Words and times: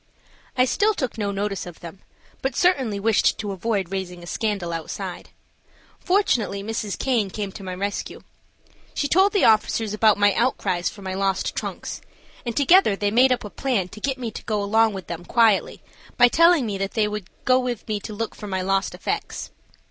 I 0.57 0.65
still 0.65 0.95
took 0.95 1.15
no 1.19 1.29
notice 1.29 1.67
of 1.67 1.79
them, 1.81 1.99
but 2.41 2.55
certainly 2.55 2.99
wished 2.99 3.37
to 3.37 3.51
avoid 3.51 3.91
raising 3.91 4.23
a 4.23 4.25
scandal 4.25 4.73
outside. 4.73 5.29
Fortunately 5.99 6.63
Mrs. 6.63 6.97
Caine 6.97 7.29
came 7.29 7.51
to 7.51 7.63
my 7.63 7.75
rescue. 7.75 8.21
She 8.95 9.07
told 9.07 9.31
the 9.31 9.45
officers 9.45 9.93
about 9.93 10.17
my 10.17 10.33
outcries 10.33 10.89
for 10.89 11.03
my 11.03 11.13
lost 11.13 11.55
trunks, 11.55 12.01
and 12.47 12.57
together 12.57 12.95
they 12.95 13.11
made 13.11 13.31
up 13.31 13.43
a 13.43 13.51
plan 13.51 13.89
to 13.89 13.99
get 14.01 14.17
me 14.17 14.31
to 14.31 14.43
go 14.45 14.63
along 14.63 14.93
with 14.93 15.05
them 15.05 15.23
quietly 15.23 15.83
by 16.17 16.29
telling 16.29 16.65
me 16.65 16.79
they 16.79 17.07
would 17.07 17.27
go 17.45 17.59
with 17.59 17.87
me 17.87 17.99
to 17.99 18.11
look 18.15 18.33
for 18.33 18.47
my 18.47 18.63
lost 18.63 18.95
effects. 18.95 19.51